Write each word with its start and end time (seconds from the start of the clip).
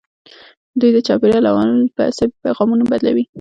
دوی 0.79 0.91
د 0.93 0.97
چاپیریال 1.07 1.45
عوامل 1.51 1.81
په 1.95 2.01
عصبي 2.09 2.35
پیغامونو 2.45 2.83
بدلوي. 2.91 3.23